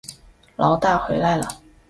[0.55, 1.61] 牢大回来了